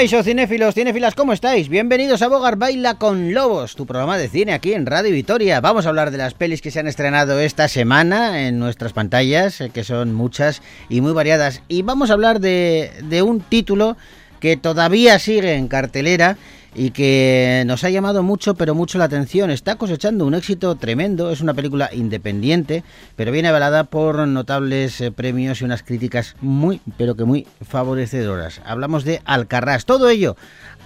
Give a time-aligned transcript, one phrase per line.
[0.00, 1.68] Caixo, cinéfilos, cinéfilas, ¿cómo estáis?
[1.68, 5.60] Bienvenidos a Bogar Baila con Lobos, tu programa de cine aquí en Radio Vitoria.
[5.60, 9.60] Vamos a hablar de las pelis que se han estrenado esta semana en nuestras pantallas,
[9.60, 11.60] eh, que son muchas y muy variadas.
[11.68, 13.98] Y vamos a hablar de, de un título
[14.40, 16.38] que todavía sigue en cartelera
[16.74, 19.50] y que nos ha llamado mucho, pero mucho la atención.
[19.50, 21.30] Está cosechando un éxito tremendo.
[21.30, 22.84] Es una película independiente,
[23.16, 28.60] pero viene avalada por notables eh, premios y unas críticas muy, pero que muy favorecedoras.
[28.64, 29.84] Hablamos de Alcarrás.
[29.84, 30.36] Todo ello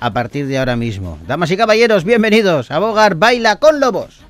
[0.00, 1.18] a partir de ahora mismo.
[1.26, 4.23] Damas y caballeros, bienvenidos a Baila con Lobos.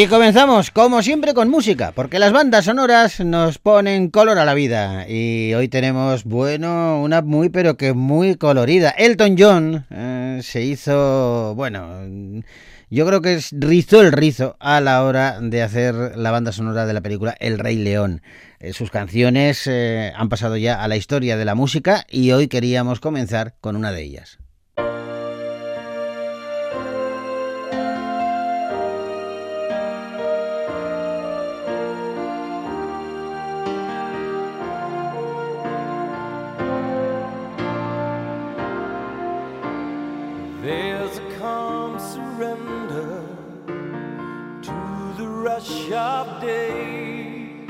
[0.00, 4.54] Y comenzamos, como siempre, con música, porque las bandas sonoras nos ponen color a la
[4.54, 5.06] vida.
[5.06, 8.88] Y hoy tenemos, bueno, una muy, pero que muy colorida.
[8.96, 12.02] Elton John eh, se hizo, bueno,
[12.88, 16.94] yo creo que rizó el rizo a la hora de hacer la banda sonora de
[16.94, 18.22] la película El Rey León.
[18.58, 22.48] Eh, sus canciones eh, han pasado ya a la historia de la música y hoy
[22.48, 24.39] queríamos comenzar con una de ellas.
[40.62, 43.24] There's a calm surrender
[44.60, 47.64] to the rush of day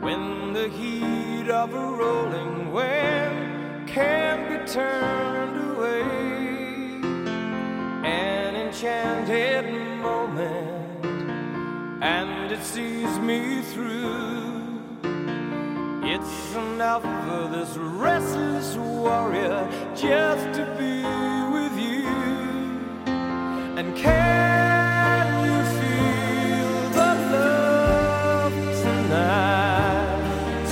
[0.00, 6.02] when the heat of a rolling wave can be turned away.
[8.04, 9.72] An enchanted
[10.02, 11.06] moment,
[12.02, 14.64] and it sees me through.
[16.02, 21.33] It's enough for this restless warrior just to be.
[23.92, 30.70] Can you feel the love tonight?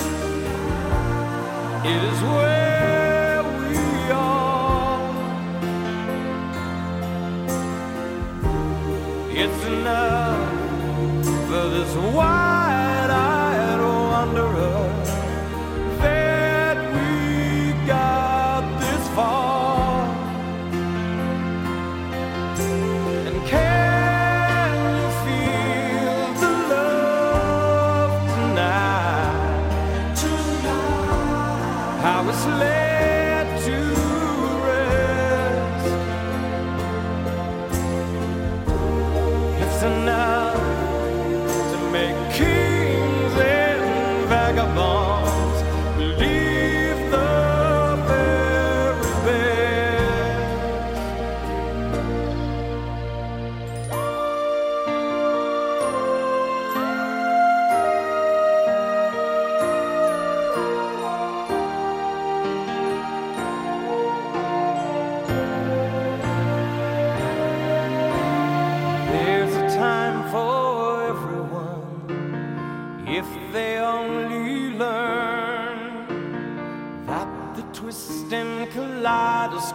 [1.85, 3.77] It is where we
[4.13, 5.01] are.
[9.31, 12.42] It's enough for this one.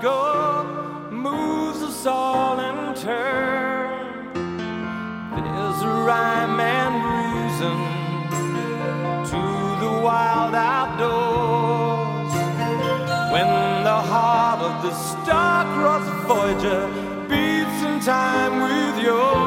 [0.03, 4.33] moves us all in turn.
[5.31, 7.77] There's a rhyme and reason
[9.31, 9.41] to
[9.83, 12.33] the wild outdoors.
[13.31, 16.87] When the heart of the star-crossed Voyager
[17.27, 19.46] beats in time with yours.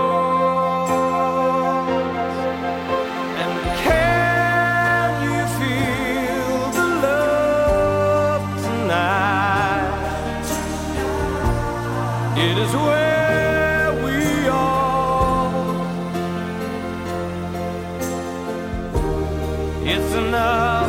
[19.93, 20.87] It's enough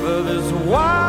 [0.00, 1.03] for this wild.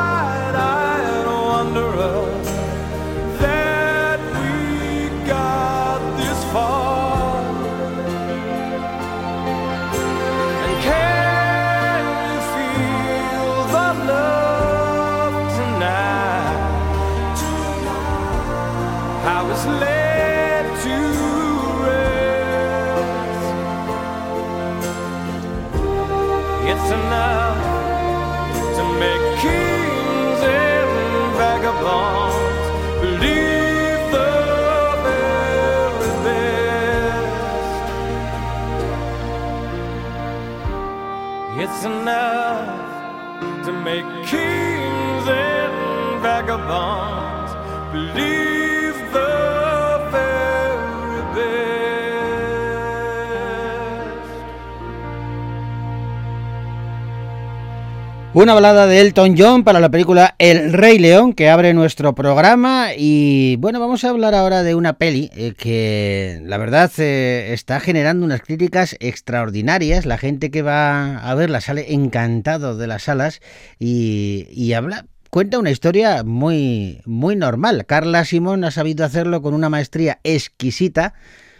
[58.35, 62.89] Una balada de Elton John para la película El Rey León que abre nuestro programa
[62.97, 67.79] y bueno, vamos a hablar ahora de una peli eh, que la verdad eh, está
[67.79, 70.05] generando unas críticas extraordinarias.
[70.05, 73.39] La gente que va a verla sale encantado de las salas
[73.79, 77.85] y, y habla cuenta una historia muy muy normal.
[77.85, 81.13] Carla Simón ha sabido hacerlo con una maestría exquisita.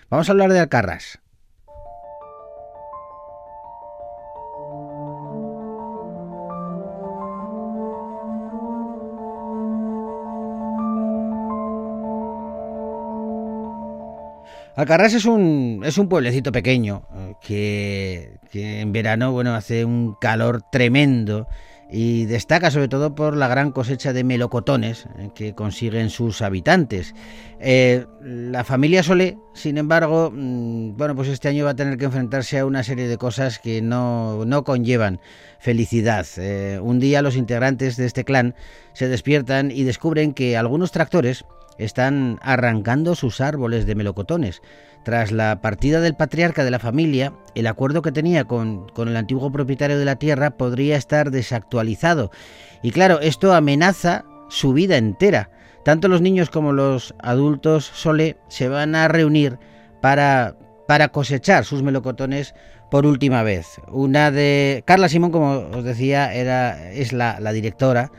[0.09, 1.19] Vamos a hablar de Alcarrás.
[14.75, 20.15] Alcarrás es un, es un pueblecito pequeño eh, que, que en verano bueno, hace un
[20.19, 21.47] calor tremendo
[21.91, 27.13] y destaca sobre todo por la gran cosecha de melocotones eh, que consiguen sus habitantes.
[27.59, 32.05] Eh, la familia Solé, sin embargo, mm, bueno, pues este año va a tener que
[32.05, 35.19] enfrentarse a una serie de cosas que no, no conllevan
[35.59, 36.25] felicidad.
[36.37, 38.55] Eh, un día los integrantes de este clan
[38.93, 41.45] se despiertan y descubren que algunos tractores
[41.77, 44.61] están arrancando sus árboles de melocotones.
[45.05, 49.15] Tras la partida del patriarca de la familia, el acuerdo que tenía con, con, el
[49.15, 52.31] antiguo propietario de la tierra podría estar desactualizado.
[52.81, 55.51] Y claro, esto amenaza su vida entera.
[55.83, 59.59] Tanto los niños como los adultos Sole se van a reunir
[60.01, 60.55] para,
[60.87, 62.55] para cosechar sus melocotones
[62.89, 63.79] por última vez.
[63.91, 64.81] Una de.
[64.87, 68.11] Carla Simón, como os decía, era, es la, la directora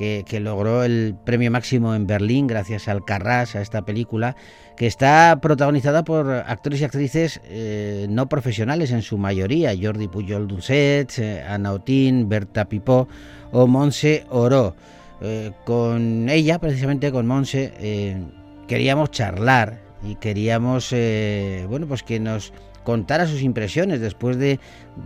[0.00, 4.34] que, logró el premio máximo en Berlín gracias al Carras, a esta película,
[4.74, 10.48] que está protagonizada por actores y actrices eh, no profesionales en su mayoría, Jordi Pujol
[10.48, 13.08] Dulcet, eh, Ana Otín, Berta Pipó
[13.52, 14.74] o Monse Oro.
[15.20, 18.24] Eh, con ella, precisamente con Monse,
[18.66, 20.94] queríamos charlar y queríamos,
[21.68, 22.54] bueno, pues que nos
[22.84, 24.60] contara sus impresiones después de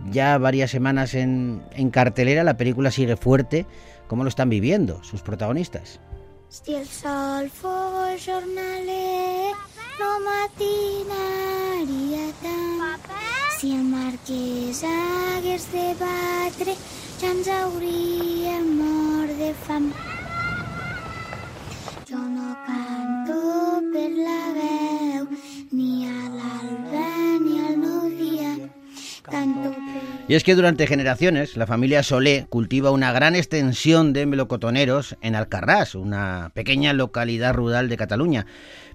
[0.09, 2.45] ya varias semanas en, en cartelera.
[2.45, 3.65] La película sigue fuerte
[4.07, 5.99] ¿Cómo lo están viviendo sus protagonistas?
[6.49, 9.53] Si el sol fos jornaler,
[9.99, 12.65] no matinaria tant.
[13.59, 16.75] Si el marquès hagués de batre,
[17.19, 19.91] ja ens hauríem mort de fam.
[22.09, 23.39] Jo no canto
[23.93, 25.23] per la veu,
[25.71, 27.09] ni a l'alba
[27.45, 27.54] ni.
[30.27, 35.35] Y es que durante generaciones la familia Solé cultiva una gran extensión de melocotoneros en
[35.35, 38.45] Alcarrás, una pequeña localidad rural de Cataluña.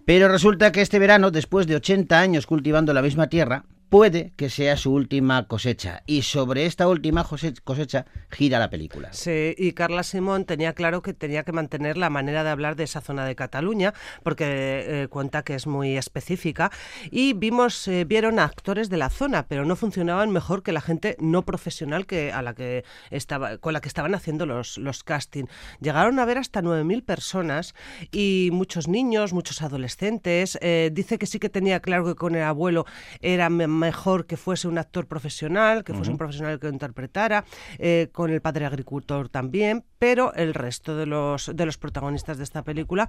[0.04, 4.49] Pero resulta que este verano, después de 80 años cultivando la misma tierra, puede que
[4.49, 6.02] sea su última cosecha.
[6.06, 7.26] Y sobre esta última
[7.64, 9.12] cosecha gira la película.
[9.12, 12.85] Sí, y Carla Simón tenía claro que tenía que mantener la manera de hablar de
[12.85, 13.92] esa zona de Cataluña,
[14.23, 16.70] porque eh, cuenta que es muy específica.
[17.11, 20.80] Y vimos, eh, vieron a actores de la zona, pero no funcionaban mejor que la
[20.80, 25.02] gente no profesional que a la que estaba, con la que estaban haciendo los, los
[25.02, 25.47] casting.
[25.80, 27.75] Llegaron a ver hasta 9.000 personas
[28.12, 30.56] y muchos niños, muchos adolescentes.
[30.62, 32.87] Eh, dice que sí que tenía claro que con el abuelo
[33.20, 36.14] era mejor que fuese un actor profesional, que fuese uh -huh.
[36.14, 37.44] un profesional que lo interpretara,
[37.78, 42.44] eh, con el padre agricultor también, pero el resto de los, de los protagonistas de
[42.44, 43.08] esta película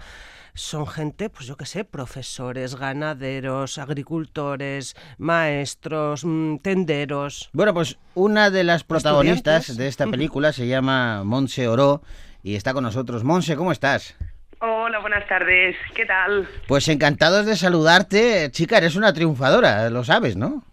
[0.54, 7.50] son gente, pues yo qué sé, profesores, ganaderos, agricultores, maestros, mmm, tenderos.
[7.54, 12.02] Bueno, pues una de las protagonistas de esta película se llama Monse Oro
[12.44, 13.24] y está con nosotros.
[13.24, 14.16] Monse, ¿cómo estás?
[14.64, 15.76] Hola, buenas tardes.
[15.96, 16.48] ¿Qué tal?
[16.68, 18.52] Pues encantados de saludarte.
[18.52, 20.64] Chica, eres una triunfadora, lo sabes, ¿no?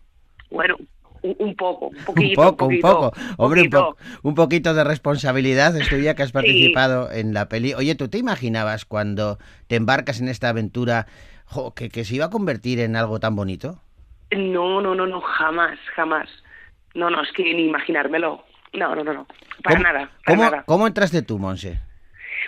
[0.51, 0.77] Bueno,
[1.23, 2.43] un, poco, un poquito.
[2.43, 3.13] un poco, un, poquito, un poco.
[3.39, 5.75] Hombre, un, po un, poquito de responsabilidad.
[5.75, 7.21] Estoy ya que has participado sí.
[7.21, 7.73] en la peli.
[7.73, 11.07] Oye, ¿tú te imaginabas cuando te embarcas en esta aventura
[11.47, 13.81] jo, que, que se iba a convertir en algo tan bonito?
[14.33, 16.29] No, no, no, no, jamás, jamás.
[16.95, 18.45] No, no, es que ni imaginármelo.
[18.75, 19.27] No, no, no, no.
[19.63, 20.11] Para ¿Cómo, nada.
[20.27, 20.63] Para ¿cómo, nada.
[20.67, 21.88] ¿Cómo entraste tú, Monse?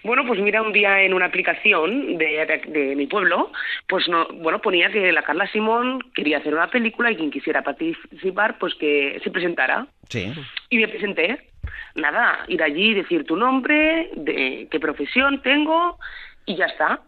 [0.03, 3.53] Bueno, pues mira, un día en una aplicación de, de, de, mi pueblo,
[3.89, 7.63] pues no, bueno, ponía que la Carla Simón quería hacer una película y quien quisiera
[7.63, 9.87] participar, pues que se presentara.
[10.09, 10.33] Sí.
[10.71, 11.51] Y me presenté.
[11.95, 15.99] Nada, ir allí, decir tu nombre, de qué profesión tengo
[16.47, 17.01] y ya está.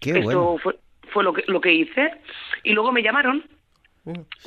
[0.00, 0.58] Qué Esto bueno.
[0.58, 0.76] fue,
[1.08, 2.12] fue lo, que, lo que hice.
[2.62, 3.44] Y luego me llamaron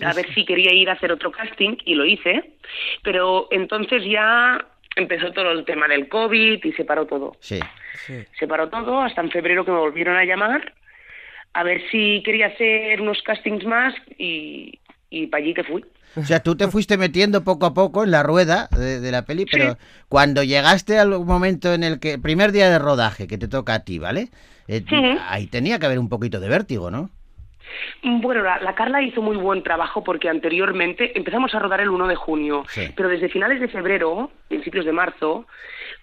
[0.04, 2.56] a ver si quería ir a hacer otro casting y lo hice,
[3.04, 4.66] pero entonces ya
[4.96, 7.34] empezó todo el tema del COVID y se paró todo.
[7.40, 7.60] Sí.
[8.06, 8.24] Sí.
[8.40, 10.74] Se paró todo hasta en febrero que me volvieron a llamar
[11.54, 15.86] a ver si quería hacer unos castings más y, y para allí que fui.
[16.18, 19.26] O sea, tú te fuiste metiendo poco a poco en la rueda de, de la
[19.26, 19.78] peli, pero
[20.10, 23.80] cuando llegaste al momento en el que, primer día de rodaje que te toca a
[23.84, 24.30] ti, ¿vale?
[24.68, 24.96] Eh, Sí.
[25.28, 27.10] Ahí tenía que haber un poquito de vértigo, ¿no?
[28.04, 32.08] Bueno, la, la Carla hizo muy buen trabajo porque anteriormente empezamos a rodar el 1
[32.08, 32.88] de junio, Sí.
[32.96, 35.46] pero desde finales de febrero, principios de marzo,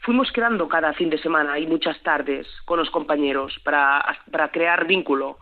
[0.00, 4.86] fuimos quedando cada fin de semana y muchas tardes con los compañeros para, para crear
[4.86, 5.38] vínculo.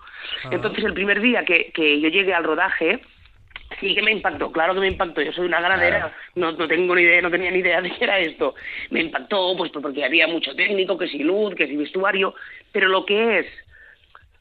[0.51, 3.01] Entonces, el primer día que, que yo llegué al rodaje,
[3.81, 5.23] sí que me impactó, claro que me impactó.
[5.23, 6.15] Yo soy una ganadera, Claro.
[6.35, 8.55] no, no tengo ni idea, no tenía ni idea de qué era esto.
[8.91, 12.35] Me impactó, pues porque había mucho técnico, que si luz, que si vestuario,
[12.73, 13.47] pero lo que es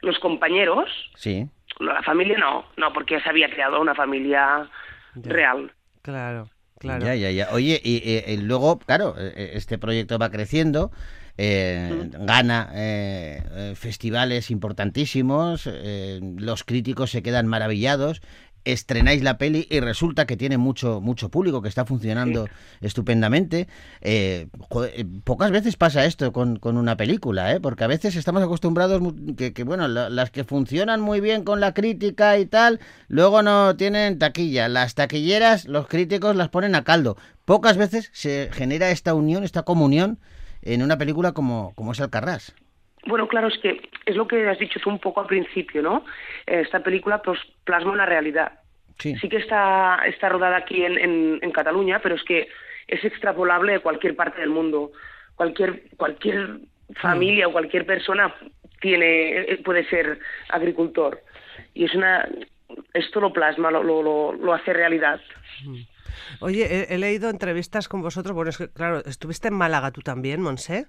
[0.02, 1.46] los compañeros, Sí.
[1.80, 4.70] La familia no, no, porque ya se había creado una familia
[5.16, 5.32] Ya.
[5.32, 5.72] real.
[6.02, 7.06] Claro, claro.
[7.06, 7.50] Ya, ya, ya.
[7.52, 10.92] Oye, y, y- y luego, claro, eh, este proyecto va creciendo,
[11.38, 18.22] eh, gana eh, eh, festivales importantísimos, eh, los críticos se quedan maravillados.
[18.66, 22.46] Estrenáis la peli y resulta que tiene mucho mucho público, que está funcionando
[22.82, 23.68] estupendamente.
[24.02, 27.60] Eh, joder, eh, pocas veces pasa esto con, con una película, ¿eh?
[27.60, 29.02] porque a veces estamos acostumbrados
[29.38, 33.42] que, que, bueno, la- las que funcionan muy bien con la crítica y tal, luego
[33.42, 34.68] no tienen taquilla.
[34.68, 37.18] Las taquilleras, los críticos las ponen a caldo.
[37.46, 40.20] Pocas veces se genera esta unión, esta comunión
[40.62, 42.54] en una película como, como es Alcarrás.
[43.06, 46.06] Bueno, claro, es que es lo que has dicho tú un poco al principio, ¿no?
[46.46, 48.60] Esta película pues, plasma una realidad.
[48.98, 49.16] Sí.
[49.18, 52.50] Sí que está, está rodada aquí en, en, en Cataluña, pero es que
[52.88, 54.92] es extrapolable de cualquier parte del mundo.
[55.36, 56.60] Cualquier, cualquier
[57.02, 58.36] familia o cualquier persona
[58.82, 61.22] tiene, eh, puede ser agricultor.
[61.74, 62.28] Y es una,
[62.94, 65.22] esto lo plasma, lo, lo, lo, lo hace realidad.
[66.42, 68.36] Oye, he, he leído entrevistas con vosotros.
[68.36, 70.88] Bueno, es que, claro, estuviste en Málaga tú también, Monse.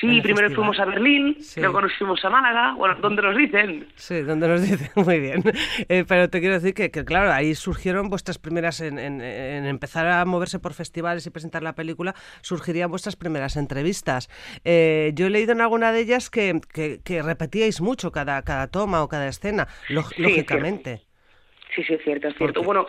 [0.00, 0.54] Sí, primero festival.
[0.54, 1.60] fuimos a Berlín, Sí.
[1.60, 3.86] luego nos fuimos a Málaga, bueno, donde nos dicen.
[3.94, 5.42] Sí, donde nos dicen muy bien.
[5.88, 9.66] Eh, pero te quiero decir que, que, claro, ahí surgieron vuestras primeras, en, en- en
[9.66, 14.28] empezar a moverse por festivales y presentar la película, surgirían vuestras primeras entrevistas.
[14.64, 18.66] Eh, yo he leído en alguna de ellas que, que- que repetíais mucho cada, cada
[18.66, 21.02] toma o cada escena, Sí, lógicamente.
[21.74, 22.62] Sí, sí, es cierto, es cierto.
[22.62, 22.86] Bueno,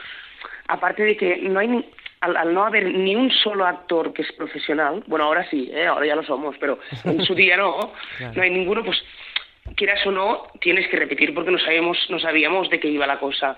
[0.67, 1.89] aparte de que no hay ni-
[2.25, 5.85] al, al no haber ni un solo actor que es profesional, bueno, ahora sí, ¿eh?
[5.85, 8.33] ahora ya lo somos, pero en su día no, Claro.
[8.35, 9.01] no hay ninguno, pues
[9.75, 13.17] quieras o no, tienes que repetir porque no sabíamos, no sabíamos de qué iba la
[13.19, 13.57] cosa.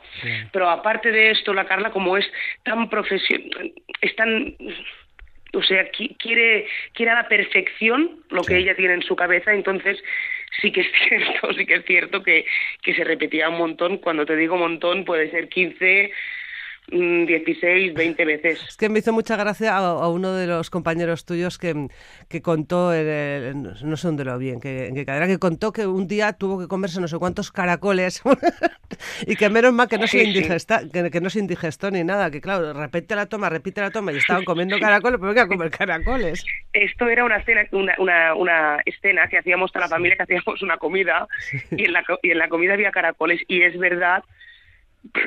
[0.53, 2.25] Pero aparte de esto, la Carla, como es
[2.63, 4.55] tan profesional, es tan
[5.53, 9.53] o sea, qui- quiere, quiere a la perfección lo que ella tiene en su cabeza,
[9.53, 9.97] entonces
[10.61, 12.45] sí que es cierto, sí que es cierto que,
[12.83, 16.11] que se repetía un montón, cuando te digo montón puede ser 15, mm,
[16.89, 18.61] 16, 20 veces.
[18.69, 21.87] Es que me hizo mucha gracia a, a uno de los compañeros tuyos que,
[22.29, 25.73] que contó, el- no sé dónde lo vi, en qué, en qué cadena, que contó
[25.73, 28.21] que un día tuvo que comerse no sé cuántos caracoles
[29.27, 30.27] y que menos mal que no, se Sí, sí.
[30.29, 33.91] indigesta, que, que no se indigestó ni nada, que claro, repite la toma, repite la
[33.91, 36.45] toma y estaban comiendo caracoles, pero venga a comer caracoles.
[36.73, 40.61] Esto era una escena, una, una, una escena que hacíamos toda la familia, que hacíamos
[40.61, 41.27] una comida
[41.71, 44.23] y en la, y en la comida había caracoles y es verdad,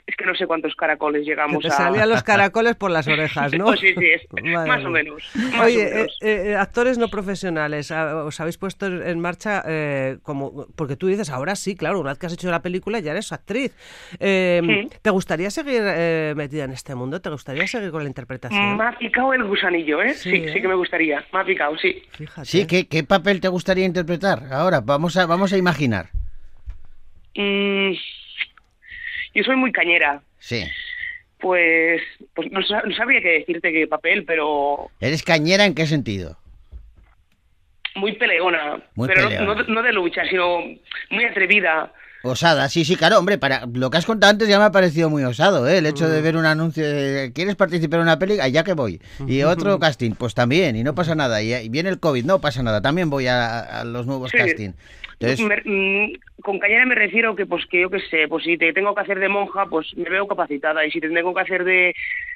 [0.07, 1.73] es que no sé cuántos caracoles Que llegamos te a...
[1.73, 3.65] salían los caracoles por las orejas, ¿no?
[3.67, 4.23] Pues sí, sí, es,
[4.67, 5.23] más o menos.
[5.35, 6.19] más Oye, o eh, menos.
[6.21, 11.07] eh, actores no profesionales, ah, os habéis puesto en en marcha eh, como porque tú
[11.09, 13.75] dices ahora sí, claro, una vez que has hecho la película ya eres actriz.
[14.19, 14.89] Eh, Sí.
[15.03, 17.21] ¿Te gustaría seguir eh, metida en este mundo?
[17.21, 18.77] ¿Te gustaría seguir con la interpretación?
[18.77, 20.15] Me ha picado el gusanillo, ¿eh?
[20.15, 20.53] Sí, Sí, ¿eh?
[20.53, 21.25] sí, que me gustaría.
[21.33, 22.03] Me ha picado, sí.
[22.13, 22.45] Fíjate.
[22.47, 24.53] Sí, ¿qué, qué papel te gustaría interpretar?
[24.53, 26.11] Ahora, vamos a, vamos a imaginar.
[27.37, 27.93] Mm,
[29.35, 30.23] yo soy muy cañera.
[30.39, 30.65] Sí.
[31.39, 32.03] Pues,
[32.35, 36.37] pues no, no sabría qué decirte qué papel, pero ¿Eres cañera en qué sentido?
[37.97, 38.81] muy peleona.
[38.95, 39.55] Muy pero no- peleona.
[39.55, 40.61] No, no de lucha, sino
[41.11, 41.93] muy atrevida.
[42.23, 45.09] Osada, sí, sí, claro, hombre, para lo que has contado antes ya me ha parecido
[45.09, 45.79] muy osado, ¿eh?
[45.79, 48.39] El hecho de ver un anuncio de ¿quieres participar en una peli?
[48.41, 49.01] Allá que voy.
[49.27, 51.43] Y otro casting, pues también, y no pasa nada.
[51.43, 54.37] Y, viene el COVID, no pasa nada, también voy a, a los nuevos Sí.
[54.37, 54.71] casting.
[55.19, 56.13] Entonces, Me- mm,
[56.43, 59.01] con cañera me refiero que, pues que yo qué sé, pues si te tengo que
[59.01, 60.85] hacer de monja, pues me veo capacitada.
[60.85, 61.95] Y si te tengo que hacer de,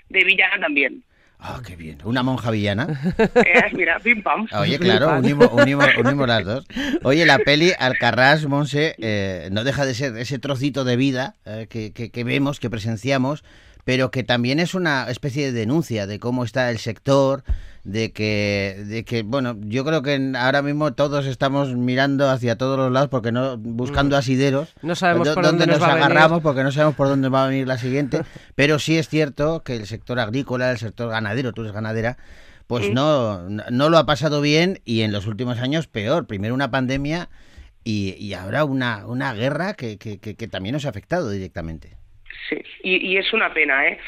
[0.08, 1.02] de villana, también.
[1.46, 2.86] Ah, qué bien, una monja villana.
[3.34, 4.46] Eh, mira, pim pam.
[4.58, 6.64] Oye, claro, unimos, unimos, unimos las dos.
[7.02, 11.66] Oye, la peli Alcarrás, Monse, eh, no deja de ser ese trocito de vida eh,
[11.68, 13.44] que, que- que vemos, que presenciamos,
[13.84, 17.44] pero que también es una especie de denuncia de cómo está el sector,
[17.84, 22.78] de que, de que bueno, yo creo que ahora mismo todos estamos mirando hacia todos
[22.78, 24.70] los lados porque no buscando asideros.
[24.82, 24.86] Mm.
[24.86, 26.10] No sabemos por dónde nos nos va a venir.
[26.10, 28.22] agarramos porque no sabemos por dónde va a venir la siguiente,
[28.54, 32.16] pero sí es cierto que el sector agrícola, el sector ganadero, tú eres ganadera,
[32.66, 36.26] pues no, no no lo ha pasado bien y en los últimos años peor.
[36.26, 37.28] Primero una pandemia
[37.84, 41.98] y, y ahora una, una guerra que, que, que- que también nos ha afectado directamente.
[42.48, 43.98] Sí, y, y es una pena, ¿eh?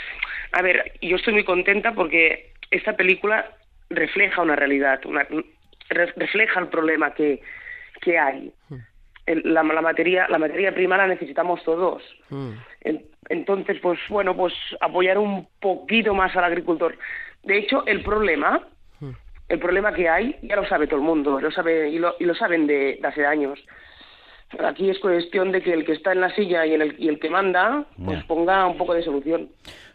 [0.52, 3.50] A ver, yo estoy muy contenta porque esta película
[3.90, 5.26] refleja una realidad, una,
[5.88, 7.40] re- refleja el problema que,
[8.00, 8.52] que hay.
[9.26, 12.02] El- la, la materia la materia prima la necesitamos todos.
[12.30, 12.50] Mm.
[12.82, 16.96] En- Entonces, pues bueno, pues apoyar un poquito más al agricultor.
[17.42, 18.60] De hecho, el problema,
[19.48, 22.24] el problema que hay, ya lo sabe todo el mundo, lo sabe y lo, y
[22.24, 23.58] lo saben de, de hace años.
[24.64, 27.08] Aquí es cuestión de que el que está en la silla y, en el, y
[27.08, 29.48] el que manda, pues ponga un poco de solución.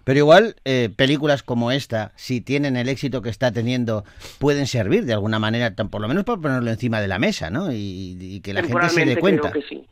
[0.03, 4.03] Pero igual eh, películas como esta, si tienen el éxito que está teniendo,
[4.39, 7.71] pueden servir de alguna manera, por lo menos para ponerlo encima de la mesa, ¿no?
[7.71, 9.51] Y, y que la gente se dé Temporalmente cuenta.
[9.51, 9.87] creo que sí.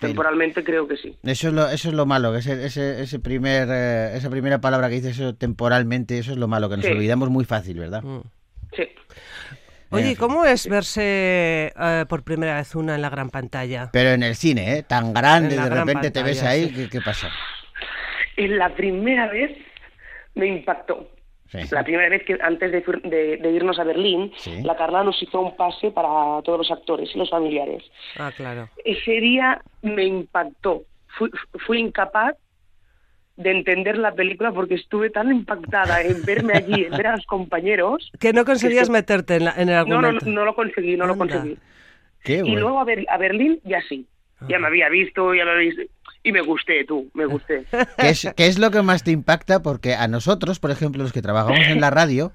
[0.00, 1.16] Pero- Temporalmente creo que sí.
[1.22, 4.60] Eso es lo, eso es lo malo, que ese, ese, ese primer, eh, esa primera
[4.60, 6.92] palabra que dices, eso temporalmente, eso es lo malo, que nos Sí.
[6.92, 8.02] olvidamos muy fácil, ¿verdad?
[8.02, 8.20] Mm.
[8.74, 8.84] Sí.
[9.90, 13.90] Oye, En ¿y ¿cómo es verse eh, por primera vez una en la gran pantalla?
[13.92, 14.82] Pero en el cine, ¿eh?
[14.82, 16.74] Tan grande, de gran repente te ves ahí, sí.
[16.74, 17.30] ¿qué, qué pasa?
[18.36, 19.56] En la primera vez
[20.34, 21.08] me impactó.
[21.50, 21.58] Sí.
[21.70, 24.60] La primera vez que antes de, fir- de- de irnos a Berlín, Sí.
[24.64, 27.84] la Carla nos hizo un pase para todos los actores y los familiares.
[28.18, 28.68] Ah, claro.
[28.84, 30.82] Ese día me impactó.
[31.16, 31.30] Fui,
[31.64, 32.34] fui incapaz
[33.36, 37.26] de entender la película porque estuve tan impactada en verme allí, en ver a los
[37.26, 38.10] compañeros.
[38.20, 40.26] Que no conseguías que- meterte en, la- en el No, no, argumento.
[40.30, 41.56] no lo conseguí, no lo conseguí.
[42.22, 42.60] Qué Y bueno.
[42.60, 44.06] luego a, Ber- a Berlín ya sí.
[44.48, 45.82] Ya me había visto, ya me había visto.
[46.22, 47.64] Y me gusté, tú, me gusté.
[47.98, 49.62] ¿Qué es, qué es lo que más te impacta?
[49.62, 52.32] Porque a nosotros, por ejemplo, los que trabajamos en la radio,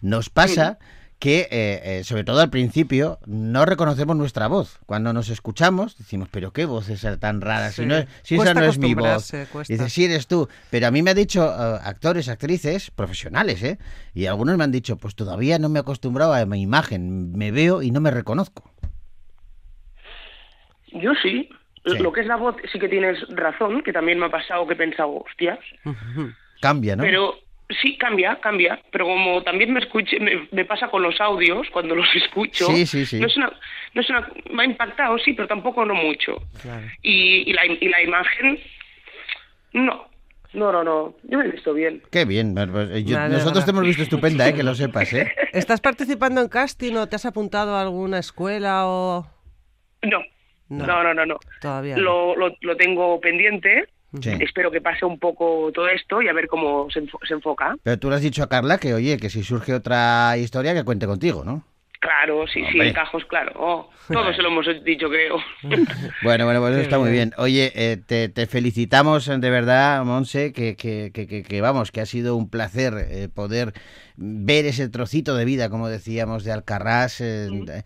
[0.00, 0.78] nos pasa
[1.22, 4.80] que, eh, eh, sobre todo al principio, no reconocemos nuestra voz.
[4.86, 8.34] Cuando nos escuchamos, decimos, pero qué voz es esa tan rara, si, no, es- si
[8.34, 9.30] esa no es mi voz.
[9.52, 9.72] cuesta.
[9.72, 10.48] Dices, sí eres tú.
[10.70, 13.78] Pero a mí me ha dicho eh, actores, actrices, profesionales, ¿eh?
[14.14, 17.52] Y algunos me han dicho, pues todavía no me he acostumbrado a mi imagen, me
[17.52, 18.68] veo y no me reconozco.
[20.88, 21.48] Yo sí.
[21.86, 21.98] Sí.
[21.98, 24.74] Lo que es la voz sí que tienes razón, que también me ha pasado que
[24.74, 25.60] he pensado, hostias.
[26.60, 27.02] Cambia, ¿no?
[27.04, 27.34] Pero
[27.80, 28.80] sí, cambia, cambia.
[28.90, 32.86] Pero como también me, escuche, me, me pasa con los audios, cuando los escucho, Sí,
[32.86, 33.20] sí, sí.
[33.20, 33.52] No es una,
[33.94, 36.36] no es una, me ha impactado, sí, pero tampoco no mucho.
[36.60, 36.86] Claro.
[37.02, 38.58] Y, y, la, y la imagen,
[39.72, 40.06] no.
[40.54, 41.14] No, no, no.
[41.22, 42.02] Yo me he visto bien.
[42.10, 42.54] Qué bien.
[42.54, 44.54] pues, eh, yo- nosotros te hemos visto estupenda, ¿eh?
[44.54, 45.32] Que lo sepas, ¿eh?
[45.54, 49.26] ¿Estás participando en casting o te has apuntado a alguna escuela o...?
[50.02, 50.18] No.
[50.68, 50.86] No.
[50.86, 51.38] No, no, no, no.
[51.60, 52.02] Todavía no.
[52.02, 53.88] Lo, lo, lo tengo pendiente.
[54.20, 54.30] Sí.
[54.40, 57.74] Espero que pase un poco todo esto y a ver cómo se, enfo- se enfoca.
[57.82, 60.84] Pero tú le has dicho a Carla que, oye, que si surge otra historia, que
[60.84, 61.64] cuente contigo, ¿no?
[62.02, 62.88] Claro, sí, sí, Hombre.
[62.88, 63.52] encajos, claro.
[63.56, 65.36] Oh, todos se lo hemos dicho, creo.
[66.24, 67.32] Bueno, bueno, pues eso está muy bien.
[67.36, 72.00] Oye, eh, te, te felicitamos de verdad, Monse, que, que, que, que- que, vamos, que
[72.00, 73.72] ha sido un placer eh, poder
[74.16, 77.20] ver ese trocito de vida, como decíamos, de Alcarrás.
[77.20, 77.84] eh, de,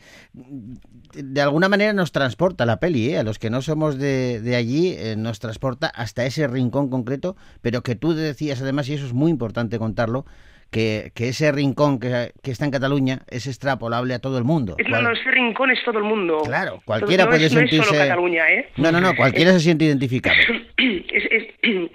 [1.22, 3.18] de alguna manera nos transporta la peli, ¿eh?
[3.18, 7.83] A los que no somos de, de allí, nos transporta hasta ese rincón concreto, pero
[7.83, 10.24] que tú decías además, y eso es muy importante contarlo,
[10.70, 14.74] que, que ese rincón que, que está en Cataluña es extrapolable a todo el mundo.
[14.79, 16.38] Es, no, no, ese rincón es todo el mundo.
[16.44, 17.88] Claro, cualquiera no puede es, no es sentirse...
[17.88, 18.68] solo Cataluña, ¿eh?
[18.76, 20.37] No, no, no, cualquiera se siente identificado.
[20.76, 21.90] es, es-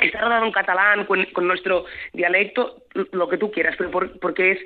[0.00, 4.52] está rodado en catalán, con, con nuestro dialecto, lo que tú quieras, pero por- porque
[4.52, 4.58] es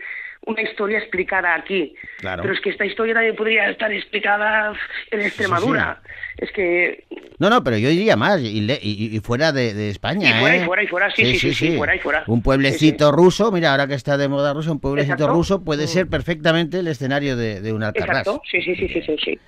[0.46, 1.94] una historia explicada aquí.
[2.18, 2.42] Claro.
[2.42, 4.72] Pero es que esta historia también podría estar explicada
[5.11, 6.00] en Extremadura.
[6.38, 7.05] Es que
[7.38, 10.40] No, no, pero yo diría más, y, le- y- y fuera de, de España, Y
[10.40, 10.62] fuera, ¿eh?
[10.62, 12.24] y fuera, y fuera, sí, sí, sí, sí, fuera y fuera.
[12.26, 15.33] Un pueblecito ruso, mira, ahora que está de moda ruso, un pueblecito Exacto.
[15.35, 18.20] ruso puede ser perfectamente el escenario de, de un Alcarrás.
[18.26, 19.38] Exacto, sí, sí, sí, sí, sí, sí.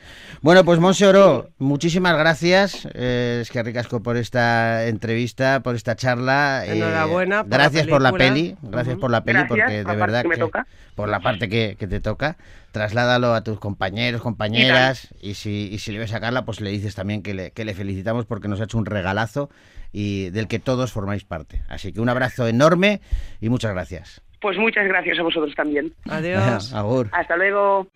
[0.42, 2.86] Bueno, pues Monse Oro, muchísimas gracias.
[2.94, 6.64] Eh, es que ricasco por esta entrevista, por esta charla.
[6.66, 10.22] eh, Enhorabuena la gracias por la peli, gracias por la peli, Gracias porque de verdad
[10.22, 10.66] que me que toca.
[10.94, 12.36] Por la parte que, que te toca,
[12.70, 16.70] trasládalo a tus compañeros, compañeras, y si, y si le ves a Carla, pues le
[16.70, 19.50] dices también que le, que le felicitamos porque nos ha hecho un regalazo
[19.92, 21.62] y del que todos formáis parte.
[21.68, 23.00] Así que un abrazo enorme
[23.40, 24.22] y muchas gracias.
[24.40, 25.94] Pues muchas gracias a vosotros también.
[26.08, 26.74] Adiós.
[26.74, 27.08] Agur.
[27.12, 27.86] Hasta luego.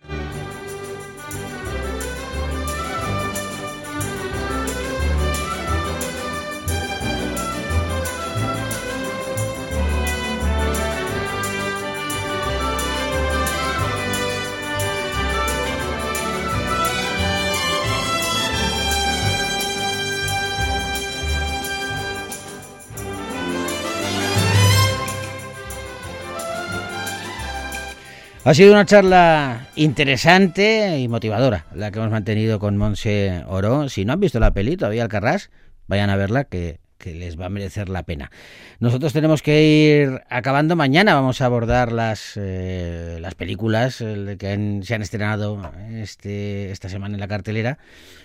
[28.47, 33.89] Ha sido una charla interesante y motivadora la que hemos mantenido con Monse Oro.
[33.89, 35.51] Si no han visto la peli todavía Alcarrás,
[35.87, 38.31] vayan a verla que, les va a merecer la pena.
[38.79, 40.77] Nosotros tenemos que ir acabando.
[40.77, 47.15] Mañana vamos a abordar las, eh, las películas que se han estrenado este, esta semana
[47.15, 47.79] en la cartelera.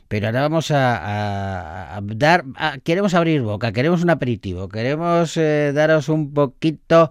[0.06, 2.44] Pero ahora vamos a, a- dar...
[2.84, 7.10] queremos abrir boca, queremos un aperitivo, queremos eh, daros un poquito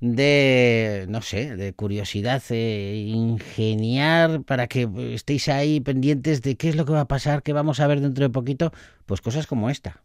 [0.00, 6.76] de, no sé, de curiosidad, eh, ingeniar para que estéis ahí pendientes de qué es
[6.76, 8.72] lo que va a pasar, qué vamos a ver dentro de poquito,
[9.06, 10.02] pues cosas como esta.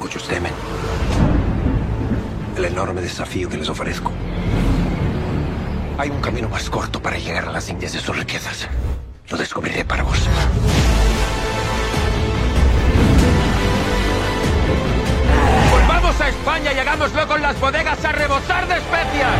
[0.00, 0.52] Muchos temen
[2.56, 4.12] el enorme desafío que les ofrezco.
[5.98, 8.68] Hay un camino más corto para llegar a las Indias de sus riquezas.
[9.28, 10.28] Lo descubriré para vos.
[16.24, 19.34] A España y hagámoslo con las bodegas a rebosar de especias.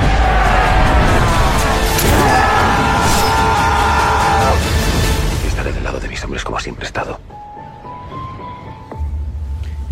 [5.47, 7.19] Estaré del lado de mis hombres como siempre he estado.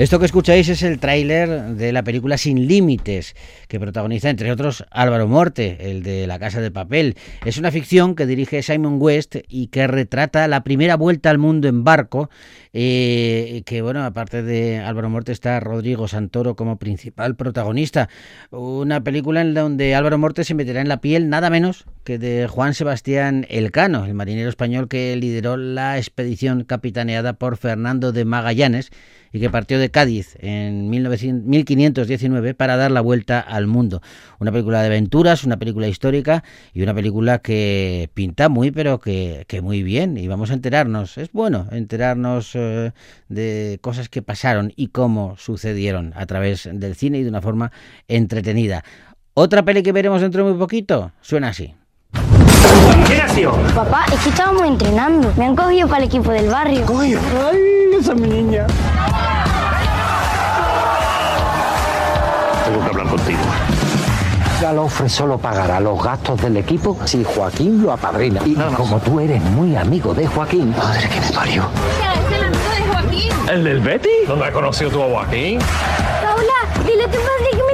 [0.03, 3.37] Esto que escucháis es el tráiler de la película Sin Límites,
[3.69, 7.15] que protagoniza, entre otros, Álvaro Morte, el de La Casa de Papel.
[7.45, 11.69] Es una ficción que dirige Simon West y que retrata la primera vuelta al mundo
[11.69, 12.31] en barco,
[12.73, 18.09] eh, que, bueno, aparte de Álvaro Morte está Rodrigo Santoro como principal protagonista.
[18.51, 22.49] Una película en donde Álvaro Morte se meterá en la piel nada menos que de
[22.49, 28.91] Juan Sebastián Elcano, el marinero español que lideró la expedición capitaneada por Fernando de Magallanes
[29.33, 34.03] y que partió de Cádiz en 1900 1519 para dar la vuelta al mundo.
[34.39, 39.45] Una película de aventuras, una película histórica y una película que pinta muy pero que,
[39.47, 42.93] que muy bien y vamos a enterarnos, es bueno enterarnos eh,
[43.29, 47.71] de cosas que pasaron y cómo sucedieron a través del cine y de una forma
[48.09, 48.85] entretenida.
[49.35, 51.75] Otra peli que veremos dentro de muy poquito suena así.
[53.75, 55.33] Papá, es que estábamos entrenando.
[55.37, 56.85] Me han cogido para el equipo del barrio.
[56.87, 58.92] Tengo que hablar
[63.12, 63.40] contigo.
[64.62, 68.40] Galofre solo pagará los gastos del equipo si Joaquín lo apadrina.
[68.46, 71.64] Y como tú eres muy amigo de Joaquín, Madre que me parió.
[72.01, 73.33] es el amigo de Joaquín.
[73.51, 74.09] ¿El del Betty?
[74.27, 75.59] ¿Dónde has conocido tú a Joaquín?
[76.22, 77.72] Paula, dile a tu padre que me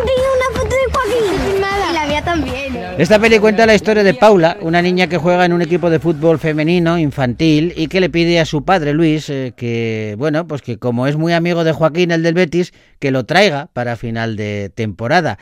[2.28, 2.76] También.
[2.98, 5.98] Esta peli cuenta la historia de Paula, una niña que juega en un equipo de
[5.98, 10.60] fútbol femenino infantil y que le pide a su padre Luis eh, que, bueno, pues
[10.60, 14.36] que como es muy amigo de Joaquín, el del Betis, que lo traiga para final
[14.36, 15.38] de temporada.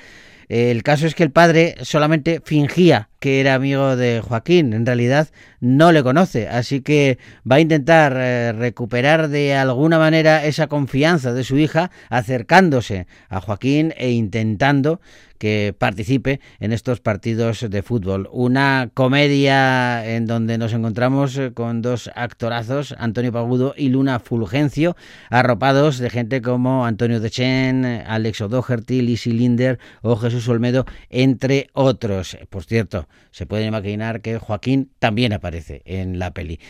[0.49, 5.29] El caso es que el padre solamente fingía que era amigo de Joaquín, en realidad
[5.59, 7.18] no le conoce, así que
[7.51, 13.40] va a intentar eh, recuperar de alguna manera esa confianza de su hija acercándose a
[13.40, 15.01] Joaquín e intentando
[15.38, 18.29] que participe en estos partidos de fútbol.
[18.33, 24.96] Una comedia en donde nos encontramos eh, con dos actorazos, Antonio Pagudo y Luna Fulgencio,
[25.31, 32.37] arropados de gente como Antonio Dechen, Alex O'Doherty, Lizzie Linder o Jesús Olmedo, entre otros.
[32.51, 36.61] Por cierto, se pueden imaginar que Joaquín también aparece en la peli.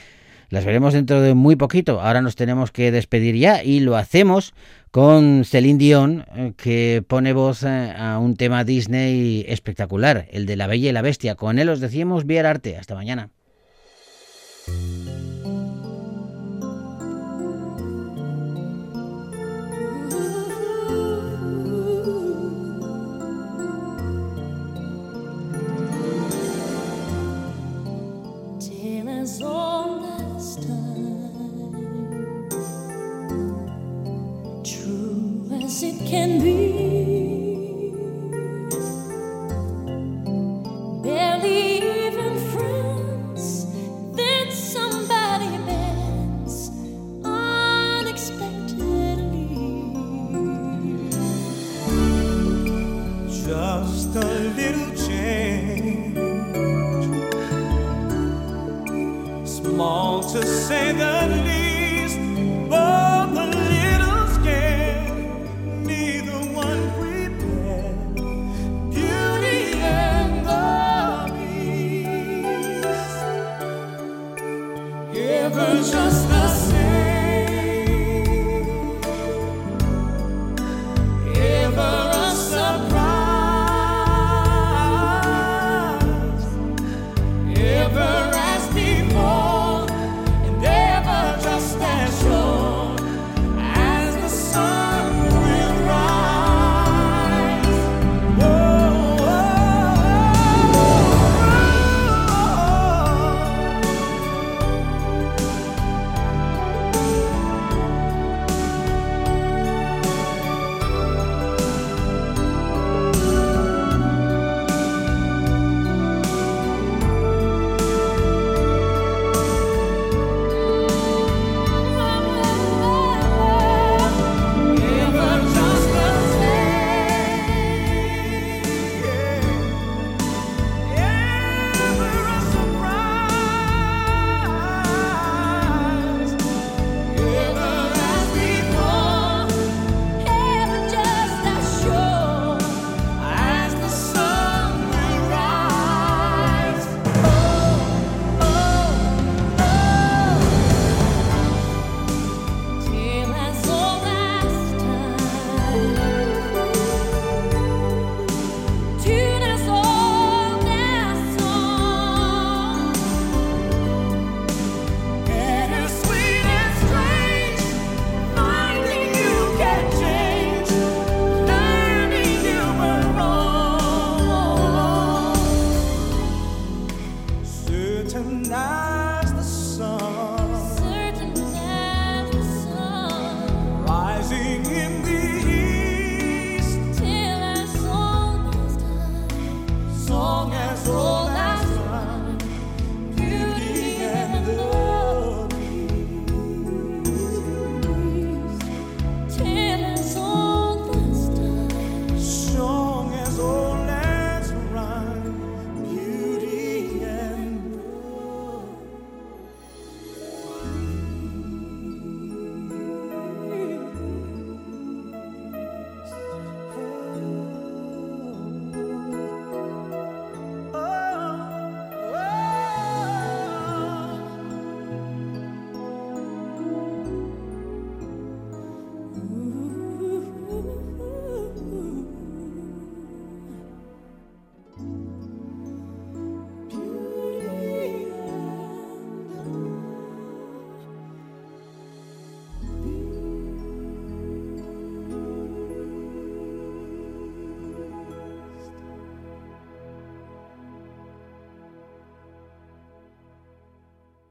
[0.48, 2.00] Las veremos dentro de muy poquito.
[2.00, 4.54] Ahora nos tenemos que despedir ya y lo hacemos
[4.90, 10.56] con Celine Dion, eh, que pone voz eh, a un tema Disney espectacular, el de
[10.56, 11.34] La Bella y la Bestia.
[11.34, 12.78] Con él os decíamos Vier Arte.
[12.78, 13.30] Hasta mañana.
[35.66, 37.15] As it can be.